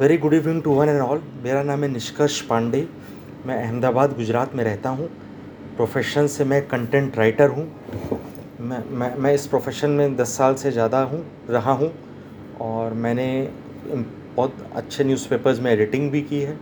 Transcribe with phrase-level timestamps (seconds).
[0.00, 2.78] Very good evening to one and all मेरा नाम है निष्कर्ष पांडे।
[3.46, 5.08] मैं अहमदाबाद, गुजरात में रहता हूँ।
[5.76, 7.64] प्रोफेशन से मैं कंटेंट राइटर हूँ।
[8.60, 11.90] मैं मैं मैं इस प्रोफेशन में दस साल से ज़्यादा हूँ, रहा हूँ।
[12.60, 13.26] और मैंने
[14.36, 16.56] बहुत अच्छे न्यूज़पेपर्स में एडिटिंग भी की है।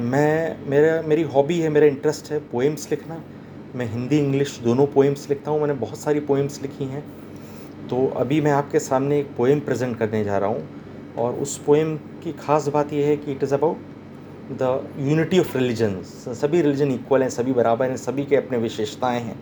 [0.00, 3.22] मैं, मेरा, मेरी हॉबी है, मेरा इंटरेस्ट है पोएम्स लिखना।
[3.74, 7.04] मैं हिंदी, इंग्लिश दोनों पोएम्स लिखता हूँ। मैंने बहुत सारी पोएम्स लिखी हैं।
[7.90, 10.77] तो अभी मैं आपके सामने एक पोएम प्रेजेंट करने जा रहा हूँ।
[11.18, 13.76] और उस पोएम की ख़ास बात यह है कि it is about
[14.52, 16.06] the unity of religions
[16.40, 19.38] सभी रिलीजन इक्वल हैं, सभी बराबर हैं, सभी के अपने विशेषताएँ हैं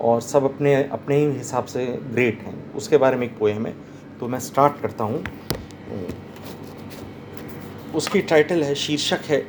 [0.00, 3.74] और सब अपने अपने ही हिसाब से ग्रेट हैं। उसके बारे में एक पोएम है
[4.20, 5.22] तो मैं स्टार्ट करता हूँ।
[7.94, 9.46] उसकी टाइटल है, शीर्षक है,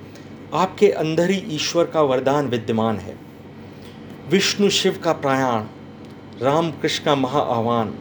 [0.53, 3.16] आपके अंदर ही ईश्वर का वरदान विद्यमान है।
[4.30, 5.66] विष्णु शिव का प्रायाण
[6.41, 7.94] राम कृष्ण का महा आह्वान,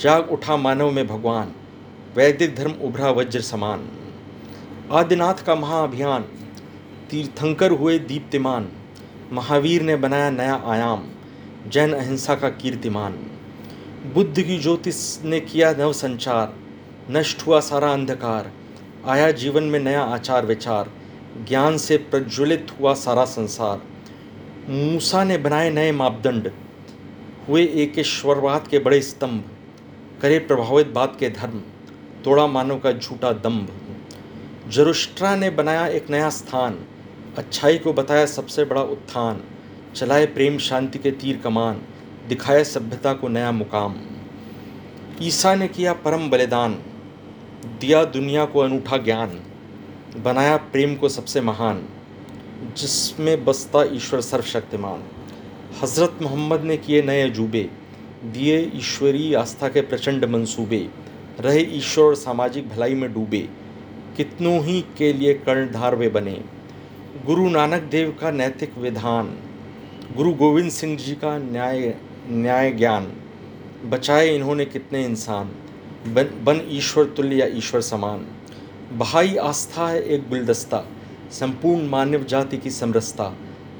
[0.00, 1.52] जाग उठा मानव में भगवान।
[2.16, 3.88] वैदिक धर्म उभरा वज्र समान।
[4.92, 6.22] आदिनाथ का महाअभियान
[7.10, 8.68] तीर्थंकर हुए दीप्तिमान,
[9.32, 11.06] महावीर ने बनाया नया आयाम,
[11.68, 13.12] जैन अहिंसा का कीर्तिमान।
[14.14, 14.92] बुद्ध की ज्योति
[15.24, 16.54] ने किया नव संचार,
[17.10, 18.52] नष्ट हुआ सारा अंधकार,
[19.06, 20.90] आया जीवन में नया आचार विचार,
[21.48, 23.82] ज्ञान से प्रज्वलित हुआ सारा संसार।
[24.68, 26.50] मूसा ने बनाए नए मापदंड,
[27.48, 29.44] हुए एकेश्वरवाद के बड़े स्तंभ,
[30.22, 31.62] करे प्रभावित बात के धर्म।
[32.24, 33.68] तोड़ा मानव का झूठा दम्भ।
[34.68, 36.84] जरुष्ट्रा ने बनाया एक नया स्थान।
[37.38, 39.40] अच्छाई को बताया सबसे बड़ा उत्थान।
[39.94, 41.82] चलाए प्रेम शांति के तीर कमान।
[42.28, 43.94] दिखाए सभ्यता को नया मुकाम।
[45.22, 46.74] ईसा ने किया परम बलिदान।
[47.80, 49.40] दिया दुनिया को अनूठा ज्ञान।
[50.22, 51.88] बनाया प्रेम को सबसे महान।
[52.76, 55.04] जिसमें बसता ईश्वर सर्वशक्तिमान।
[55.82, 57.70] हज़रत मोहम्मद ने किए नए अजूबे।
[58.24, 60.88] दिए ईश्वरीय आस्था के प्रचंड मंसूबे।
[61.40, 63.48] रहे ईश्वर सामाजिक भलाई में डूबे,
[64.16, 66.40] कितनों ही के लिए कर्णधार वे बने।
[67.26, 69.34] गुरु नानक देव का नैतिक विधान,
[70.16, 71.94] गुरु गोविंद सिंह जी का न्याय
[72.28, 73.12] न्याय ज्ञान,
[73.84, 75.50] बचाए इन्होंने कितने इंसान,
[76.08, 78.26] बन बन ईश्वर तुल्य या ईश्वर समान।
[78.92, 80.84] बहाई आस्था है एक गुलदस्ता,
[81.32, 83.32] संपूर्ण मानव जाति की समरसता,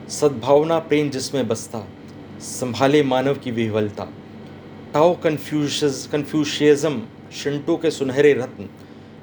[0.09, 1.87] सद्भावना प्रेम जिसमें बसता,
[2.41, 4.09] संभाले मानव की विह्वलता।
[4.95, 7.01] टाओ कन्फ्यूश कन्फ्यूशियज़म
[7.33, 8.69] शिंटो के सुनहरे रत्न,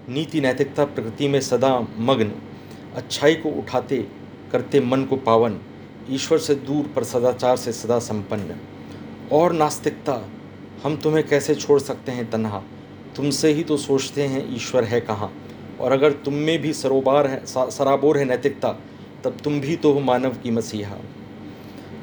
[0.10, 2.32] नीति नैतिकता प्रकृति में सदा मग्न,
[2.96, 4.08] अच्छाई को उठाते
[4.52, 5.60] करते मन को पावन,
[6.10, 8.56] ईश्वर से दूर पर सदाचार से सदा संपन्न।
[9.32, 10.30] और नास्तिकता,
[10.84, 12.64] हम तुम्हें कैसे छोड़ सकते हैं तन्हा?
[13.16, 15.34] तुमसे ही तो सोचते हैं ईश्वर है कहाँ?
[15.82, 18.70] और अगर तुम में भी सरोबार है सराबोर है नैतिकता,
[19.24, 20.98] तब तुम भी तो हो मानव की मसीहा।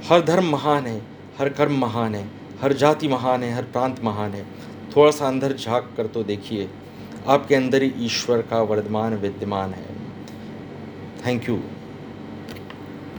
[0.09, 1.03] हर धर्म महान है,
[1.39, 2.31] हर कर्म महान है,
[2.61, 4.47] हर जाति महान है, हर प्रांत महान है।
[4.97, 6.69] थोड़ा सा अंदर झाँक कर तो देखिए,
[7.27, 9.95] आपके अंदर ही ईश्वर का वर्धमान विद्यमान है।
[11.27, 11.59] Thank you